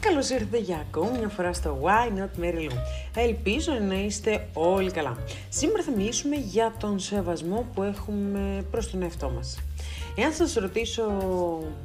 Καλώς 0.00 0.30
ήρθατε 0.30 0.58
για 0.58 0.84
ακόμη 0.88 1.18
μια 1.18 1.28
φορά 1.28 1.52
στο 1.52 1.78
Why 1.82 2.18
Not 2.18 2.44
Mary 2.44 2.70
Lou. 2.70 2.76
Ελπίζω 3.14 3.72
να 3.72 3.94
είστε 3.94 4.48
όλοι 4.52 4.90
καλά. 4.90 5.16
Σήμερα 5.48 5.82
θα 5.82 5.90
μιλήσουμε 5.90 6.36
για 6.36 6.74
τον 6.78 6.98
σεβασμό 6.98 7.66
που 7.74 7.82
έχουμε 7.82 8.64
προς 8.70 8.90
τον 8.90 9.02
εαυτό 9.02 9.30
μας. 9.30 9.58
Εάν 10.16 10.32
σας 10.32 10.54
ρωτήσω 10.54 11.02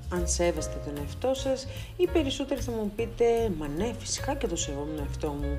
αν 0.10 0.28
σέβεστε 0.28 0.80
τον 0.86 0.94
εαυτό 0.98 1.34
σας, 1.34 1.68
οι 1.98 2.08
περισσότεροι 2.08 2.62
θα 2.62 2.72
μου 2.72 2.92
πείτε 2.96 3.52
«Μα 3.58 3.68
ναι, 3.68 3.94
φυσικά 4.00 4.36
και 4.36 4.48
το 4.48 4.56
σέβομαι 4.56 4.96
τον 4.96 5.06
εαυτό 5.06 5.28
μου». 5.28 5.58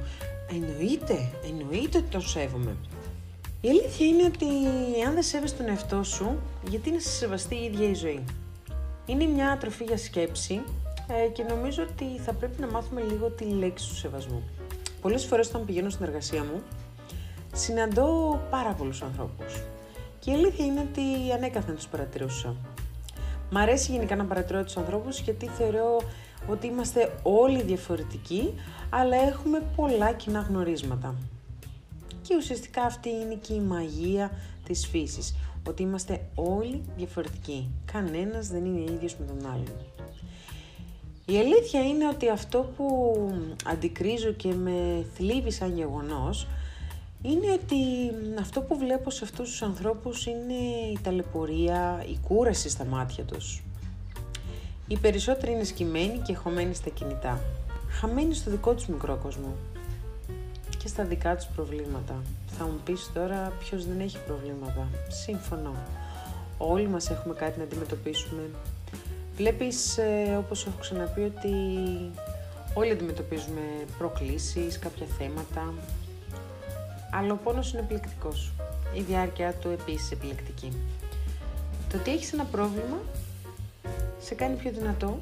Εννοείται, 0.50 1.30
εννοείται 1.48 1.98
ότι 1.98 2.08
τον 2.10 2.22
σέβομαι. 2.22 2.76
Η 3.60 3.68
αλήθεια 3.68 4.06
είναι 4.06 4.24
ότι 4.24 4.46
αν 5.06 5.14
δεν 5.14 5.22
σέβεσαι 5.22 5.54
τον 5.54 5.68
εαυτό 5.68 6.02
σου, 6.02 6.38
γιατί 6.68 6.90
να 6.90 7.00
σε 7.00 7.08
σεβαστεί 7.08 7.54
η 7.54 7.64
ίδια 7.64 7.88
η 7.88 7.94
ζωή; 7.94 8.24
Είναι 9.06 9.24
μια 9.24 9.56
τροφή 9.60 9.84
για 9.84 9.96
σκέψη 9.96 10.62
ε, 11.08 11.28
και 11.28 11.42
νομίζω 11.42 11.82
ότι 11.82 12.18
θα 12.18 12.32
πρέπει 12.32 12.60
να 12.60 12.66
μάθουμε 12.66 13.00
λίγο 13.00 13.30
τη 13.30 13.44
λέξη 13.44 13.88
του 13.88 13.96
σεβασμού. 13.96 14.42
Πολλές 15.00 15.24
φορές 15.24 15.48
όταν 15.48 15.64
πηγαίνω 15.64 15.90
στην 15.90 16.04
εργασία 16.04 16.44
μου, 16.44 16.62
συναντώ 17.52 18.40
πάρα 18.50 18.72
πολλούς 18.72 19.02
ανθρώπους. 19.02 19.62
Και 20.18 20.30
η 20.30 20.34
αλήθεια 20.34 20.64
είναι 20.64 20.80
ότι 20.80 21.32
ανέκαθεν 21.32 21.74
τους 21.74 21.86
παρατηρούσα. 21.86 22.54
Μ' 23.50 23.56
αρέσει 23.56 23.92
γενικά 23.92 24.16
να 24.16 24.24
παρατηρώ 24.24 24.64
τους 24.64 24.76
ανθρώπους 24.76 25.20
γιατί 25.20 25.46
θεωρώ 25.46 26.00
ότι 26.48 26.66
είμαστε 26.66 27.14
όλοι 27.22 27.62
διαφορετικοί, 27.62 28.54
αλλά 28.90 29.16
έχουμε 29.16 29.62
πολλά 29.76 30.12
κοινά 30.12 30.40
γνωρίσματα. 30.40 31.14
Και 32.22 32.36
ουσιαστικά 32.36 32.82
αυτή 32.82 33.08
είναι 33.08 33.34
και 33.34 33.54
η 33.54 33.60
μαγεία 33.60 34.30
της 34.64 34.86
φύσης, 34.86 35.34
ότι 35.68 35.82
είμαστε 35.82 36.20
όλοι 36.34 36.82
διαφορετικοί. 36.96 37.70
Κανένας 37.92 38.48
δεν 38.48 38.64
είναι 38.64 38.92
ίδιος 38.92 39.16
με 39.16 39.26
τον 39.26 39.50
άλλον. 39.50 39.74
Η 41.28 41.38
αλήθεια 41.38 41.80
είναι 41.80 42.08
ότι 42.08 42.28
αυτό 42.28 42.72
που 42.76 43.16
αντικρίζω 43.64 44.32
και 44.32 44.52
με 44.52 45.06
θλίβει 45.14 45.50
σαν 45.50 45.76
γεγονός 45.76 46.46
είναι 47.22 47.52
ότι 47.52 47.76
αυτό 48.40 48.60
που 48.60 48.78
βλέπω 48.78 49.10
σε 49.10 49.24
αυτούς 49.24 49.50
τους 49.50 49.62
ανθρώπους 49.62 50.26
είναι 50.26 50.54
η 50.92 50.98
ταλαιπωρία, 51.02 52.04
η 52.08 52.18
κούραση 52.28 52.68
στα 52.68 52.84
μάτια 52.84 53.24
τους. 53.24 53.62
Οι 54.88 54.96
περισσότεροι 54.96 55.52
είναι 55.52 55.64
σκυμμένοι 55.64 56.18
και 56.18 56.34
χωμένοι 56.34 56.74
στα 56.74 56.90
κινητά, 56.90 57.40
χαμένοι 57.88 58.34
στο 58.34 58.50
δικό 58.50 58.74
τους 58.74 58.86
μικρό 58.86 59.18
κόσμο 59.22 59.54
και 60.78 60.88
στα 60.88 61.04
δικά 61.04 61.36
τους 61.36 61.46
προβλήματα. 61.46 62.22
Θα 62.58 62.64
μου 62.64 62.80
πεις 62.84 63.10
τώρα 63.14 63.52
ποιος 63.58 63.86
δεν 63.86 64.00
έχει 64.00 64.18
προβλήματα. 64.26 64.88
Σύμφωνο. 65.08 65.74
Όλοι 66.58 66.88
μας 66.88 67.10
έχουμε 67.10 67.34
κάτι 67.34 67.58
να 67.58 67.64
αντιμετωπίσουμε 67.64 68.42
Βλέπεις, 69.36 69.98
ε, 69.98 70.36
όπως 70.38 70.66
έχω 70.66 70.76
ξαναπεί, 70.80 71.20
ότι 71.20 71.50
όλοι 72.74 72.90
αντιμετωπίζουμε 72.90 73.60
προκλήσεις, 73.98 74.78
κάποια 74.78 75.06
θέματα, 75.18 75.74
αλλά 77.10 77.32
ο 77.32 77.36
πόνος 77.36 77.72
είναι 77.72 77.80
επιλεκτικός. 77.82 78.52
Η 78.94 79.00
διάρκεια 79.00 79.52
του 79.52 79.68
επίσης 79.68 80.10
επιλεκτική. 80.10 80.72
Το 81.90 81.96
ότι 81.96 82.10
έχεις 82.10 82.32
ένα 82.32 82.44
πρόβλημα 82.44 82.98
σε 84.20 84.34
κάνει 84.34 84.56
πιο 84.56 84.70
δυνατό 84.70 85.18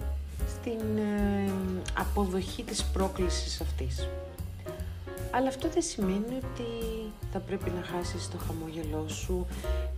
στην 0.49 0.99
ε, 0.99 1.51
αποδοχή 1.99 2.63
της 2.63 2.85
πρόκλησης 2.85 3.61
αυτής. 3.61 4.09
Αλλά 5.31 5.49
αυτό 5.49 5.69
δεν 5.69 5.83
σημαίνει 5.83 6.37
ότι 6.37 6.69
θα 7.33 7.39
πρέπει 7.39 7.71
να 7.71 7.83
χάσεις 7.83 8.29
το 8.31 8.37
χαμόγελό 8.47 9.05
σου, 9.09 9.47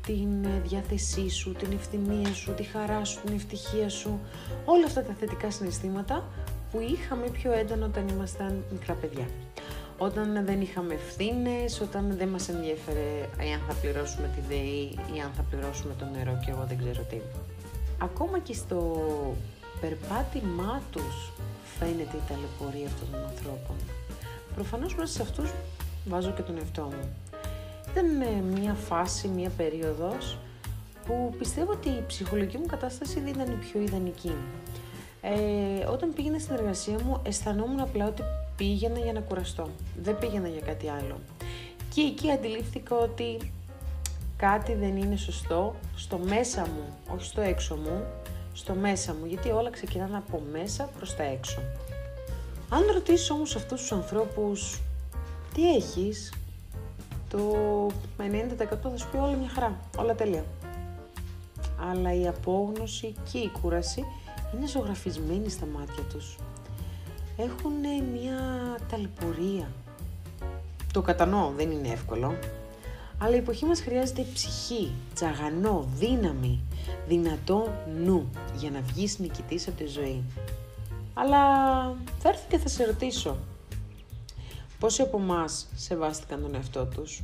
την 0.06 0.44
ε, 0.44 0.60
διάθεσή 0.64 1.30
σου, 1.30 1.52
την 1.52 1.72
ευθυμία 1.72 2.34
σου, 2.34 2.54
τη 2.54 2.62
χαρά 2.62 3.04
σου, 3.04 3.20
την 3.24 3.34
ευτυχία 3.34 3.88
σου. 3.88 4.20
Όλα 4.64 4.86
αυτά 4.86 5.02
τα 5.02 5.14
θετικά 5.18 5.50
συναισθήματα 5.50 6.24
που 6.70 6.80
είχαμε 6.80 7.26
πιο 7.28 7.52
έντονα 7.52 7.86
όταν 7.86 8.08
ήμασταν 8.08 8.64
μικρά 8.72 8.94
παιδιά. 8.94 9.26
Όταν 9.98 10.44
δεν 10.44 10.60
είχαμε 10.60 10.94
ευθύνες, 10.94 11.80
όταν 11.80 12.14
δεν 12.18 12.28
μας 12.28 12.48
ενδιαφέρε 12.48 13.28
αν 13.54 13.60
θα 13.68 13.74
πληρώσουμε 13.80 14.30
τη 14.34 14.40
ΔΕΗ 14.48 14.98
ή 15.16 15.20
αν 15.24 15.30
θα 15.36 15.44
πληρώσουμε 15.50 15.94
το 15.98 16.04
νερό 16.04 16.38
και 16.44 16.50
εγώ 16.50 16.64
δεν 16.68 16.78
ξέρω 16.78 17.02
τι. 17.10 17.16
Ακόμα 17.98 18.38
και 18.38 18.54
στο 18.54 18.80
περπάτημά 19.80 20.82
τους 20.90 21.32
φαίνεται 21.78 22.16
η 22.16 22.22
ταλαιπωρία 22.28 22.86
αυτών 22.86 23.08
των 23.12 23.20
ανθρώπων. 23.28 23.76
Προφανώς 24.54 24.94
μέσα 24.94 25.12
σε 25.12 25.22
αυτούς 25.22 25.50
βάζω 26.06 26.30
και 26.30 26.42
τον 26.42 26.56
εαυτό 26.58 26.82
μου. 26.82 27.04
Ήταν 27.96 28.40
μια 28.60 28.74
φάση, 28.74 29.28
μια 29.28 29.50
περίοδος 29.56 30.38
που 31.06 31.34
πιστεύω 31.38 31.72
ότι 31.72 31.88
η 31.88 32.04
ψυχολογική 32.06 32.58
μου 32.58 32.66
κατάσταση 32.66 33.20
δεν 33.20 33.26
ήταν 33.26 33.52
η 33.52 33.54
πιο 33.54 33.80
ιδανική. 33.80 34.32
Ε, 35.20 35.84
όταν 35.84 36.12
πήγαινα 36.14 36.38
στην 36.38 36.54
εργασία 36.54 36.98
μου 37.04 37.20
αισθανόμουν 37.22 37.80
απλά 37.80 38.06
ότι 38.06 38.22
πήγαινα 38.56 38.98
για 38.98 39.12
να 39.12 39.20
κουραστώ. 39.20 39.68
Δεν 40.02 40.18
πήγαινα 40.18 40.48
για 40.48 40.60
κάτι 40.60 40.88
άλλο. 40.88 41.18
Και 41.94 42.00
εκεί 42.00 42.30
αντιλήφθηκα 42.30 42.96
ότι 42.96 43.52
κάτι 44.36 44.74
δεν 44.74 44.96
είναι 44.96 45.16
σωστό 45.16 45.74
στο 45.96 46.18
μέσα 46.18 46.60
μου, 46.60 47.14
όχι 47.14 47.24
στο 47.24 47.40
έξω 47.40 47.76
μου, 47.76 48.04
στο 48.52 48.74
μέσα 48.74 49.14
μου, 49.14 49.26
γιατί 49.26 49.50
όλα 49.50 49.70
ξεκινάνε 49.70 50.16
από 50.16 50.42
μέσα 50.52 50.90
προς 50.96 51.16
τα 51.16 51.22
έξω. 51.22 51.60
Αν 52.68 52.82
ρωτήσεις 52.92 53.30
όμως 53.30 53.56
αυτούς 53.56 53.80
τους 53.80 53.92
ανθρώπους 53.92 54.80
τι 55.54 55.74
έχεις, 55.74 56.32
το 57.36 57.86
90% 58.18 58.90
θα 58.90 58.96
σου 58.96 59.08
πει 59.10 59.16
όλα 59.16 59.36
μια 59.36 59.48
χαρά, 59.48 59.78
όλα 59.96 60.14
τέλεια. 60.14 60.44
Αλλά 61.90 62.14
η 62.14 62.28
απόγνωση 62.28 63.14
και 63.32 63.38
η 63.38 63.50
κούραση 63.60 64.04
είναι 64.54 64.66
ζωγραφισμένη 64.66 65.48
στα 65.48 65.66
μάτια 65.66 66.02
τους. 66.02 66.36
Έχουν 67.36 67.72
μια 68.12 68.38
ταλαιπωρία. 68.90 69.68
Το 70.92 71.02
κατανοώ, 71.02 71.52
δεν 71.56 71.70
είναι 71.70 71.88
εύκολο. 71.88 72.34
Αλλά 73.18 73.34
η 73.34 73.38
εποχή 73.38 73.64
μας 73.64 73.80
χρειάζεται 73.80 74.26
ψυχή, 74.34 74.92
τσαγανό, 75.14 75.88
δύναμη, 75.96 76.60
δυνατό 77.08 77.72
νου 78.04 78.30
για 78.56 78.70
να 78.70 78.80
βγεις 78.80 79.18
νικητής 79.18 79.68
από 79.68 79.76
τη 79.76 79.86
ζωή. 79.86 80.22
Αλλά 81.14 81.38
θα 82.18 82.28
έρθω 82.28 82.44
και 82.48 82.58
θα 82.58 82.68
σε 82.68 82.84
ρωτήσω. 82.84 83.36
Πόσοι 84.78 85.02
από 85.02 85.18
εμάς 85.18 85.68
σεβάστηκαν 85.74 86.42
τον 86.42 86.54
εαυτό 86.54 86.86
τους; 86.86 87.22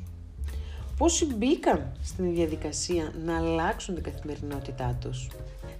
Πόσοι 0.97 1.35
μπήκαν 1.35 1.93
στην 2.03 2.35
διαδικασία 2.35 3.13
να 3.25 3.37
αλλάξουν 3.37 3.95
την 3.95 4.05
καθημερινότητά 4.05 4.97
τους; 5.01 5.31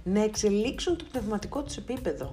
Να 0.03 0.23
εξελίξουν 0.23 0.97
το 0.97 1.05
πνευματικό 1.11 1.61
τους 1.63 1.77
επίπεδο; 1.77 2.31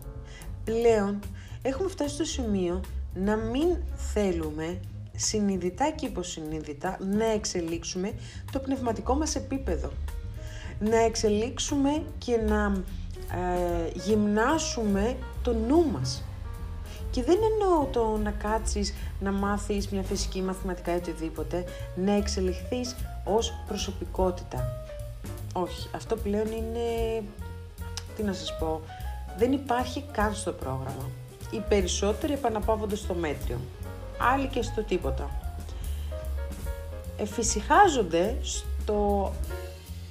Πλέον 0.64 1.18
έχουμε 1.62 1.88
φτάσει 1.88 2.14
στο 2.14 2.24
σημείο 2.24 2.80
να 3.14 3.36
μην 3.36 3.76
θέλουμε 4.12 4.80
συνειδητά 5.16 5.90
και 5.90 6.06
υποσυνείδητα 6.06 6.98
να 7.00 7.24
εξελίξουμε 7.24 8.12
το 8.52 8.58
πνευματικό 8.58 9.14
μας 9.14 9.34
επίπεδο. 9.34 9.92
Να 10.80 10.96
εξελίξουμε 10.96 12.02
και 12.18 12.36
να 12.36 12.82
ε, 13.36 13.90
γυμνάσουμε 13.94 15.16
το 15.42 15.52
νου 15.54 15.90
μας. 15.90 16.24
Και 17.10 17.22
δεν 17.22 17.38
εννοώ 17.52 17.84
το 17.84 18.16
να 18.22 18.30
κάτσεις 18.30 18.94
να 19.20 19.32
μάθεις 19.32 19.88
μια 19.88 20.02
φυσική, 20.02 20.42
μαθηματικά 20.42 20.92
ή 20.92 20.96
οτιδήποτε, 20.96 21.64
να 21.96 22.12
εξελιχθείς 22.12 22.96
ως 23.24 23.54
προσωπικότητα. 23.66 24.64
Όχι, 25.52 25.88
αυτό 25.94 26.16
πλέον 26.16 26.46
είναι, 26.46 27.22
τι 28.16 28.22
να 28.22 28.32
σας 28.32 28.56
πω, 28.58 28.80
δεν 29.38 29.52
υπάρχει 29.52 30.04
καν 30.12 30.34
στο 30.34 30.52
πρόγραμμα. 30.52 31.10
Οι 31.50 31.60
περισσότεροι 31.68 32.32
επαναπαύονται 32.32 32.96
στο 32.96 33.14
μέτριο, 33.14 33.58
άλλοι 34.34 34.46
και 34.46 34.62
στο 34.62 34.82
τίποτα. 34.82 35.30
Εφησυχάζονται 37.16 38.36
στο, 38.42 39.32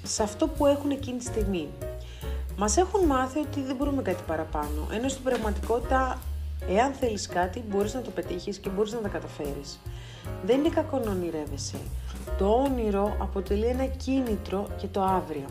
σε 0.04 0.24
αυτό 0.24 0.48
που 0.48 0.66
έχουν 0.66 0.92
εκείνη 0.92 1.18
τη 1.18 1.24
στιγμή. 1.24 1.68
Μας 2.58 2.78
έχουν 2.78 3.06
μάθει 3.06 3.40
ότι 3.40 3.62
δεν 3.62 3.76
μπορούμε 3.76 4.02
κάτι 4.02 4.24
παραπάνω. 4.28 4.88
Ενώ 4.92 5.10
στην 5.10 5.24
πραγματικότητα, 5.24 6.20
εάν 6.68 6.92
θέλεις 6.92 7.28
κάτι, 7.28 7.64
μπορείς 7.70 7.94
να 7.94 8.02
το 8.02 8.10
πετύχεις 8.10 8.58
και 8.58 8.70
μπορείς 8.70 8.92
να 8.92 9.00
τα 9.00 9.08
καταφέρεις. 9.08 9.80
Δεν 10.46 10.60
είναι 10.60 10.70
κακό 10.70 11.00
να 11.00 11.12
ονειρεύεσαι. 11.12 11.78
Το 12.38 12.46
όνειρο 12.46 13.16
αποτελεί 13.20 13.66
ένα 13.66 13.86
κίνητρο 13.86 14.68
για 14.80 14.88
το 14.88 15.02
αύριο. 15.02 15.46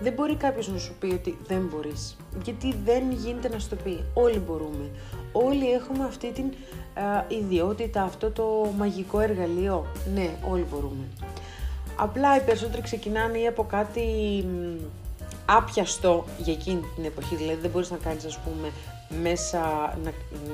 Δεν 0.00 0.12
μπορεί 0.12 0.36
κάποιος 0.36 0.68
να 0.68 0.78
σου 0.78 0.94
πει 0.98 1.06
ότι 1.06 1.38
δεν 1.46 1.70
μπορείς. 1.72 2.16
Γιατί 2.44 2.74
δεν 2.84 3.10
γίνεται 3.10 3.48
να 3.48 3.58
σου 3.58 3.68
το 3.68 3.76
πει. 3.76 4.04
Όλοι 4.14 4.38
μπορούμε. 4.38 4.90
Όλοι 5.32 5.72
έχουμε 5.72 6.04
αυτή 6.04 6.32
την 6.32 6.52
ιδιότητα, 7.28 8.02
αυτό 8.02 8.30
το 8.30 8.72
μαγικό 8.78 9.20
εργαλείο. 9.20 9.86
Ναι, 10.14 10.30
όλοι 10.50 10.66
μπορούμε. 10.70 11.04
Απλά 11.96 12.36
οι 12.36 12.40
περισσότεροι 12.40 12.82
ξεκινάνε 12.82 13.38
ή 13.38 13.46
από 13.46 13.64
κάτι 13.64 14.00
άπιαστο 15.46 16.24
για 16.38 16.52
εκείνη 16.52 16.80
την 16.94 17.04
εποχή. 17.04 17.36
Δηλαδή 17.36 17.60
δεν 17.60 17.70
μπορείς 17.70 17.90
να 17.90 17.96
κάνεις 17.96 18.24
ας 18.24 18.38
πούμε 18.38 18.70
μέσα 19.22 19.58
να, 20.04 20.12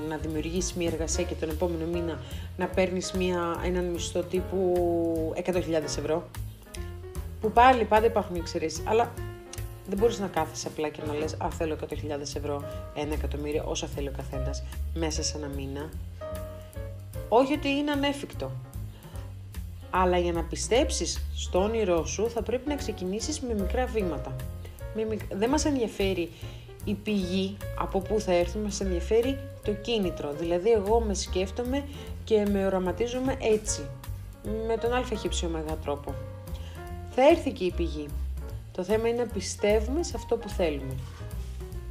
να 0.09 0.17
δημιουργήσεις 0.17 0.75
μια 0.75 0.91
εργασία 0.91 1.25
και 1.25 1.35
τον 1.35 1.49
επόμενο 1.49 1.85
μήνα 1.87 2.19
να 2.57 2.67
παίρνεις 2.67 3.13
μια, 3.13 3.61
έναν 3.65 3.85
μισθό 3.85 4.23
τύπου 4.23 5.35
100.000 5.47 5.55
ευρώ. 5.83 6.29
Που 7.41 7.53
πάλι 7.53 7.85
πάντα 7.85 8.07
υπάρχουν 8.07 8.37
εξαιρέσεις. 8.37 8.83
Αλλά 8.87 9.13
Δεν 9.89 9.99
μπορείς 9.99 10.19
να 10.19 10.27
κάθεσαι 10.27 10.69
απλά 10.69 10.89
και 10.89 11.01
να 11.07 11.15
λες 11.15 11.35
«Α, 11.39 11.51
θέλω 11.51 11.77
100.000 11.89 12.21
ευρώ, 12.21 12.63
ένα 12.95 13.15
εκατομμύριο, 13.15 13.65
όσα 13.67 13.87
θέλει 13.87 14.09
ο 14.09 14.13
καθένας, 14.17 14.63
μέσα 14.95 15.23
σε 15.23 15.37
ένα 15.37 15.47
μήνα». 15.49 15.89
Όχι 17.29 17.53
ότι 17.53 17.69
είναι 17.69 17.91
ανέφικτο. 17.91 18.51
Αλλά 19.91 20.19
για 20.19 20.33
να 20.33 20.43
πιστέψεις 20.43 21.23
στο 21.37 21.63
όνειρό 21.63 22.05
σου 22.07 22.31
θα 22.31 22.43
πρέπει 22.43 22.69
να 22.69 22.75
ξεκινήσεις 22.75 23.41
με 23.41 23.55
μικρά 23.55 23.87
βήματα. 23.87 24.37
Δεν 25.31 25.49
μας 25.51 25.65
ενδιαφέρει 25.65 26.31
η 26.85 26.95
πηγή 26.95 27.57
από 27.79 28.01
πού 28.01 28.21
θα 28.21 28.33
έρθει, 28.33 28.59
μας 28.59 28.81
ενδιαφέρει 28.81 29.39
το 29.65 29.73
κίνητρο. 29.73 30.33
Δηλαδή 30.33 30.71
εγώ 30.71 31.01
με 31.01 31.15
σκέφτομαι 31.15 31.85
και 32.25 32.47
με 32.51 32.67
οραματίζομαι 32.67 33.37
έτσι, 33.41 33.81
με 34.67 34.77
τον 34.77 34.93
ΑΧ 34.93 35.09
τρόπο. 35.83 36.15
Θα 37.11 37.29
έρθει 37.29 37.53
και 37.53 37.65
η 37.65 37.73
πηγή. 37.77 38.07
Το 38.73 38.85
θέμα 38.85 39.09
είναι 39.09 39.23
να 39.23 39.33
πιστεύουμε 39.33 40.03
σε 40.03 40.13
αυτό 40.17 40.37
που 40.37 40.49
θέλουμε. 40.49 40.95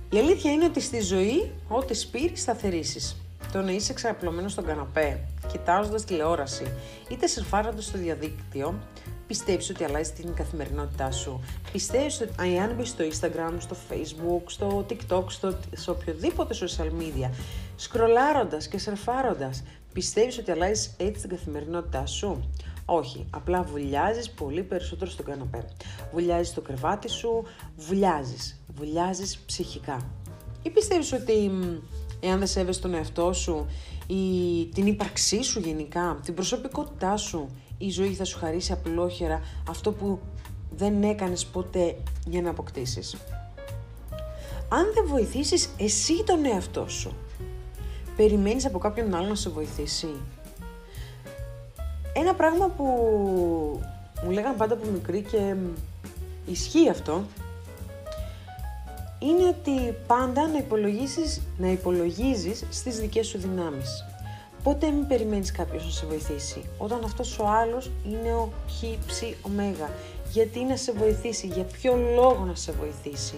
Η 0.09 0.18
αλήθεια 0.18 0.51
είναι 0.51 0.65
ότι 0.65 0.81
στη 0.81 1.01
ζωή 1.01 1.51
ό,τι 1.68 1.94
σπείρεις 1.94 2.44
θα 2.44 2.54
θερήσεις. 2.54 3.21
Το 3.51 3.62
να 3.62 3.71
είσαι 3.71 3.94
ξαπλωμένος 3.94 4.51
στον 4.51 4.65
καναπέ, 4.65 5.19
κοιτάζοντας 5.51 6.06
τηλεόραση, 6.06 6.71
είτε 7.09 7.27
σερφάροντας 7.27 7.86
στο 7.86 7.98
διαδίκτυο, 7.98 8.80
πιστεύεις 9.27 9.69
ότι 9.69 9.83
αλλάζει 9.83 10.12
την 10.12 10.33
καθημερινότητά 10.33 11.12
σου; 11.12 11.41
Πιστεύεις 11.71 12.21
ότι 12.21 12.57
αν 12.57 12.74
μπεις 12.75 12.89
στο 12.89 13.03
Instagram, 13.03 13.53
στο 13.57 13.75
Facebook, 13.89 14.41
στο 14.45 14.85
TikTok, 14.89 15.24
στο, 15.27 15.57
σε 15.75 15.89
οποιοδήποτε 15.89 16.56
social 16.59 17.01
media, 17.01 17.29
σκρολάροντας 17.75 18.68
και 18.68 18.77
σερφάροντας, 18.77 19.63
πιστεύεις 19.94 20.38
ότι 20.38 20.51
αλλάζει 20.51 20.89
έτσι 20.97 21.21
την 21.21 21.29
καθημερινότητά 21.29 22.06
σου; 22.06 22.50
Όχι, 22.85 23.25
απλά 23.29 23.63
βουλιάζεις 23.63 24.29
πολύ 24.29 24.63
περισσότερο 24.63 25.12
στον 25.12 25.25
καναπέ. 25.25 25.65
Βουλιάζεις 26.13 26.53
το 26.53 26.62
κρεβάτι 26.62 27.09
σου, 27.09 27.44
βουλιάζεις. 27.77 28.62
Βουλιάζεις 28.75 29.38
ψυχικά. 29.38 30.06
Ή 30.62 30.69
πιστεύεις 30.69 31.13
ότι 31.13 31.51
εάν 32.19 32.37
δεν 32.37 32.47
σέβεσαι 32.47 32.81
τον 32.81 32.93
εαυτό 32.93 33.33
σου 33.33 33.65
ή 34.07 34.65
την 34.73 34.87
ύπαρξή 34.87 35.43
σου 35.43 35.59
γενικά, 35.59 36.19
την 36.23 36.33
προσωπικότητά 36.33 37.17
σου, 37.17 37.49
η 37.77 37.89
ζωή 37.89 38.13
θα 38.13 38.23
σου 38.23 38.37
χαρίσει 38.37 38.71
απλόχερα 38.71 39.41
αυτό 39.69 39.91
που 39.91 40.19
δεν 40.75 41.03
έκανες 41.03 41.45
ποτέ 41.45 41.97
για 42.25 42.41
να 42.41 42.49
αποκτήσεις. 42.49 43.17
Αν 44.69 44.85
δεν 44.93 45.05
βοηθήσεις 45.07 45.69
εσύ 45.77 46.23
τον 46.23 46.45
εαυτό 46.45 46.87
σου, 46.87 47.15
περιμένεις 48.15 48.65
από 48.65 48.77
κάποιον 48.79 49.15
άλλο 49.15 49.27
να 49.27 49.35
σε 49.35 49.49
βοηθήσει. 49.49 50.07
Ένα 52.13 52.33
πράγμα 52.33 52.67
που 52.67 52.83
μου 54.23 54.31
λέγαν 54.31 54.55
πάντα 54.55 54.73
από 54.73 54.89
μικρή 54.91 55.21
και 55.21 55.55
ισχύει 56.45 56.89
αυτό, 56.89 57.23
είναι 59.19 59.47
ότι 59.47 59.95
πάντα 60.07 60.47
να 60.47 60.57
υπολογίσεις, 60.57 61.41
να 61.57 61.67
υπολογίζεις 61.67 62.65
στις 62.69 62.99
δικές 62.99 63.27
σου 63.27 63.37
δυνάμεις. 63.37 64.05
Ποτέ 64.63 64.91
μην 64.91 65.07
περιμένεις 65.07 65.51
κάποιος 65.51 65.85
να 65.85 65.91
σε 65.91 66.05
βοηθήσει, 66.05 66.63
όταν 66.77 67.03
αυτός 67.03 67.39
ο 67.39 67.47
άλλος 67.47 67.91
είναι 68.05 68.33
ο 68.33 68.51
χ, 68.69 69.05
ψ, 69.05 69.21
ω. 69.21 69.49
Γιατί 70.31 70.63
να 70.63 70.75
σε 70.75 70.91
βοηθήσει, 70.91 71.47
για 71.47 71.63
ποιο 71.63 71.95
λόγο 71.95 72.45
να 72.47 72.55
σε 72.55 72.71
βοηθήσει. 72.71 73.37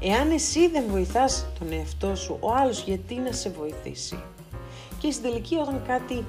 Εάν 0.00 0.30
εσύ 0.30 0.68
δεν 0.68 0.84
βοηθάς 0.90 1.46
τον 1.58 1.72
εαυτό 1.72 2.14
σου, 2.14 2.36
ο 2.40 2.52
άλλος 2.52 2.82
γιατί 2.82 3.14
να 3.14 3.32
σε 3.32 3.50
βοηθήσει. 3.50 4.22
Και 4.98 5.10
στην 5.10 5.30
τελική 5.30 5.56
όταν 5.56 5.82
κάτι 5.86 6.24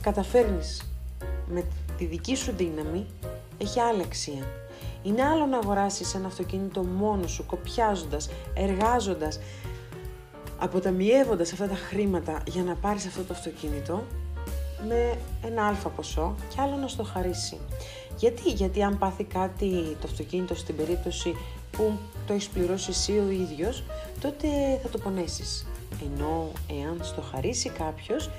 καταφέρνεις 0.00 0.92
με 1.46 1.64
τη 1.98 2.04
δική 2.04 2.36
σου 2.36 2.52
δύναμη, 2.56 3.06
έχει 3.58 3.80
άλλη 3.80 4.02
αξία. 4.02 4.61
Είναι 5.02 5.22
άλλο 5.22 5.46
να 5.46 5.58
αγοράσεις 5.58 6.14
ένα 6.14 6.26
αυτοκίνητο 6.26 6.82
μόνος 6.82 7.30
σου, 7.30 7.46
κοπιάζοντας, 7.46 8.30
εργάζοντας, 8.54 9.40
αποταμιεύοντας 10.58 11.52
αυτά 11.52 11.68
τα 11.68 11.74
χρήματα 11.74 12.42
για 12.46 12.62
να 12.62 12.74
πάρεις 12.74 13.06
αυτό 13.06 13.22
το 13.22 13.32
αυτοκίνητο 13.32 14.02
με 14.88 15.18
ένα 15.44 15.66
αλφα 15.66 15.88
ποσό 15.88 16.34
και 16.48 16.60
άλλο 16.60 16.76
να 16.76 16.88
στο 16.88 17.04
χαρίσει. 17.04 17.58
Γιατί, 18.16 18.50
γιατί 18.50 18.82
αν 18.82 18.98
πάθει 18.98 19.24
κάτι 19.24 19.96
το 20.00 20.06
αυτοκίνητο 20.10 20.54
στην 20.54 20.76
περίπτωση 20.76 21.36
που 21.70 21.92
το 22.26 22.32
έχεις 22.32 22.48
πληρώσει 22.48 22.90
εσύ 22.90 23.12
ο 23.12 23.30
ίδιος, 23.30 23.84
τότε 24.20 24.48
θα 24.82 24.88
το 24.88 24.98
πονέσεις. 24.98 25.66
Ενώ 26.02 26.50
εάν 26.80 26.98
στο 27.02 27.20
χαρίσει 27.20 27.68
κάποιος, 27.68 28.30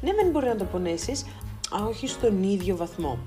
ναι 0.00 0.14
δεν 0.14 0.30
μπορεί 0.30 0.46
να 0.46 0.56
το 0.56 0.64
πονέσεις, 0.64 1.24
αλλά 1.70 1.86
όχι 1.86 2.06
στον 2.06 2.42
ίδιο 2.42 2.76
βαθμό. 2.76 3.18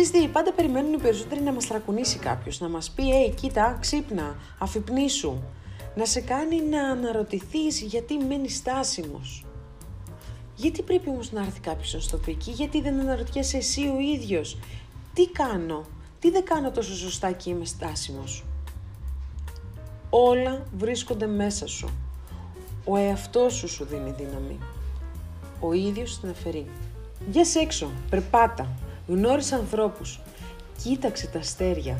Ξέρεις 0.00 0.22
τι, 0.22 0.28
πάντα 0.28 0.52
περιμένουν 0.52 0.92
οι 0.92 0.98
περισσότεροι 0.98 1.40
να 1.40 1.52
μας 1.52 1.66
τρακουνήσει 1.66 2.18
κάποιος, 2.18 2.60
να 2.60 2.68
μας 2.68 2.90
πει 2.90 3.10
«Ε, 3.10 3.28
κοίτα, 3.28 3.76
ξύπνα, 3.80 4.36
αφυπνήσου», 4.58 5.36
να 5.94 6.04
σε 6.04 6.20
κάνει 6.20 6.60
να 6.60 6.88
αναρωτηθείς 6.88 7.80
γιατί 7.80 8.18
μένεις 8.18 8.56
στάσιμος. 8.56 9.44
Γιατί 10.54 10.82
πρέπει 10.82 11.08
όμως 11.08 11.32
να 11.32 11.40
έρθει 11.40 11.60
κάποιος 11.60 11.94
να 11.94 12.00
στο 12.00 12.16
πει 12.16 12.34
και 12.34 12.50
γιατί 12.50 12.80
δεν 12.80 13.00
αναρωτιέσαι 13.00 13.56
εσύ 13.56 13.80
ο 13.80 13.98
ίδιος. 13.98 14.58
Τι 15.14 15.28
κάνω, 15.28 15.84
τι 16.18 16.30
δεν 16.30 16.44
κάνω 16.44 16.70
τόσο 16.70 16.96
σωστά 16.96 17.32
και 17.32 17.50
είμαι 17.50 17.64
στάσιμος. 17.64 18.44
Όλα 20.10 20.66
βρίσκονται 20.76 21.26
μέσα 21.26 21.66
σου. 21.66 21.88
Ο 22.84 22.96
εαυτός 22.96 23.54
σου 23.54 23.68
σου 23.68 23.84
δίνει 23.84 24.14
δύναμη. 24.18 24.58
Ο 25.60 25.72
ίδιος 25.72 26.20
την 26.20 26.28
αφαιρεί. 26.28 26.66
Βγες 27.28 27.54
έξω, 27.54 27.90
περπάτα, 28.10 28.68
γνώρισε 29.08 29.54
ανθρώπους, 29.54 30.20
κοίταξε 30.82 31.26
τα 31.26 31.38
αστέρια, 31.38 31.98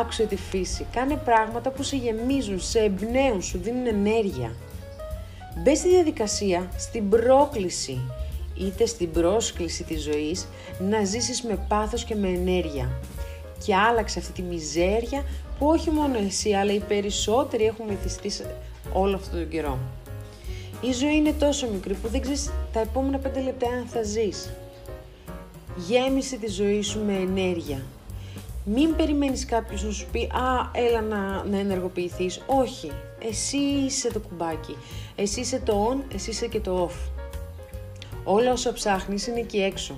άκουσε 0.00 0.24
τη 0.24 0.36
φύση, 0.36 0.86
κάνε 0.92 1.16
πράγματα 1.24 1.70
που 1.70 1.82
σε 1.82 1.96
γεμίζουν, 1.96 2.60
σε 2.60 2.78
εμπνέουν, 2.78 3.42
σου 3.42 3.58
δίνουν 3.58 3.86
ενέργεια. 3.86 4.52
Μπες 5.62 5.78
στη 5.78 5.88
διαδικασία, 5.88 6.68
στην 6.76 7.08
πρόκληση, 7.08 8.00
είτε 8.54 8.86
στην 8.86 9.10
πρόσκληση 9.10 9.84
της 9.84 10.02
ζωής, 10.02 10.46
να 10.78 11.04
ζήσεις 11.04 11.42
με 11.42 11.58
πάθος 11.68 12.04
και 12.04 12.14
με 12.14 12.28
ενέργεια. 12.28 12.90
Και 13.64 13.74
άλλαξε 13.74 14.18
αυτή 14.18 14.32
τη 14.32 14.42
μιζέρια 14.42 15.24
που 15.58 15.66
όχι 15.66 15.90
μόνο 15.90 16.18
εσύ, 16.18 16.52
αλλά 16.52 16.72
οι 16.72 16.80
περισσότεροι 16.80 17.64
έχουν 17.64 17.86
μυθιστεί 17.86 18.44
όλο 18.92 19.16
αυτό 19.16 19.36
τον 19.36 19.48
καιρό. 19.48 19.78
Η 20.80 20.92
ζωή 20.92 21.16
είναι 21.16 21.32
τόσο 21.32 21.68
μικρή 21.72 21.94
που 21.94 22.08
δεν 22.08 22.20
ξέρεις 22.20 22.50
τα 22.72 22.80
επόμενα 22.80 23.18
πέντε 23.18 23.40
λεπτά 23.40 23.66
αν 23.66 23.86
θα 23.86 24.02
ζεις. 24.02 24.50
Γέμισε 25.76 26.36
τη 26.36 26.50
ζωή 26.50 26.82
σου 26.82 27.00
με 27.06 27.12
ενέργεια. 27.12 27.82
Μην 28.64 28.96
περιμένεις 28.96 29.44
κάποιος 29.44 29.82
να 29.82 29.90
σου 29.90 30.06
πει 30.12 30.22
«Α, 30.22 30.70
έλα 30.72 31.00
να, 31.00 31.44
να 31.44 31.58
ενεργοποιηθείς». 31.58 32.42
Όχι, 32.46 32.90
εσύ 33.28 33.56
είσαι 33.56 34.12
το 34.12 34.20
κουμπάκι. 34.20 34.76
Εσύ 35.16 35.40
είσαι 35.40 35.60
το 35.64 35.88
on, 35.92 36.14
εσύ 36.14 36.30
είσαι 36.30 36.46
και 36.46 36.60
το 36.60 36.90
off. 36.90 37.10
Όλα 38.24 38.52
όσα 38.52 38.72
ψάχνεις 38.72 39.26
είναι 39.26 39.40
εκεί 39.40 39.58
έξω 39.58 39.94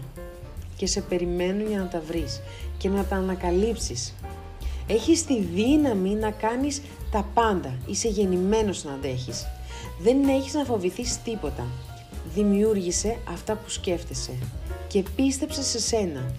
και 0.77 0.87
σε 0.87 1.01
περιμένουν 1.01 1.69
για 1.69 1.79
να 1.79 1.89
τα 1.89 2.01
βρεις 2.01 2.41
και 2.79 2.89
να 2.89 3.05
τα 3.05 3.17
ανακαλύψεις. 3.17 4.15
Έχεις 4.87 5.25
τη 5.25 5.41
δύναμη 5.41 6.11
να 6.11 6.31
κάνεις 6.31 6.83
τα 7.11 7.27
πάντα. 7.35 7.75
Είσαι 7.87 8.09
γεννημένος 8.09 8.85
να 8.85 8.93
αντέχεις. 8.93 9.47
Δεν 10.01 10.29
έχεις 10.29 10.55
να 10.55 10.65
φοβηθείς 10.65 11.23
τίποτα. 11.23 11.67
Δημιούργησε 12.35 13.17
αυτά 13.33 13.55
που 13.55 13.71
σκέφτεσαι 13.71 14.33
και 14.93 15.05
πίστεψε 15.17 15.63
σε 15.63 15.81
σένα. 15.81 16.35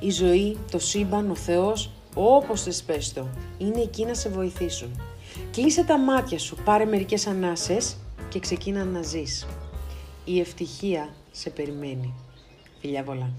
Η 0.00 0.10
ζωή, 0.10 0.58
το 0.70 0.78
σύμπαν, 0.78 1.30
ο 1.30 1.34
Θεός, 1.34 1.90
όπως 2.14 2.62
θες 2.62 2.82
πες 2.82 3.12
το, 3.12 3.26
είναι 3.58 3.80
εκεί 3.80 4.04
να 4.04 4.14
σε 4.14 4.28
βοηθήσουν. 4.28 5.00
Κλείσε 5.52 5.84
τα 5.84 5.98
μάτια 5.98 6.38
σου, 6.38 6.56
πάρε 6.64 6.84
μερικές 6.84 7.26
ανάσες 7.26 7.96
και 8.28 8.38
ξεκίνα 8.38 8.84
να 8.84 9.02
ζεις. 9.02 9.46
Η 10.24 10.40
ευτυχία 10.40 11.08
σε 11.30 11.50
περιμένει. 11.50 12.14
Φιλιά 12.80 13.02
πολλά. 13.02 13.30